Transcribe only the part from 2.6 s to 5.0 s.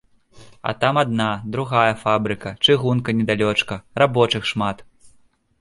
чыгунка недалёчка, рабочых шмат.